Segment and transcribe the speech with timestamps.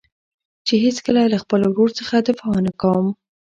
[0.65, 3.05] چې هېڅکله له خپل ورور څخه دفاع نه کوم.